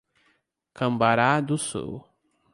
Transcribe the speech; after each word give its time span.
Cambará 0.73 1.39
do 1.41 1.59
Sul 1.59 2.03